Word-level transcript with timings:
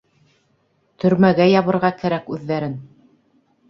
—Төрмәгә 1.03 1.49
ябырға 1.51 1.95
кәрәк 2.03 2.37
үҙҙәрен! 2.39 2.79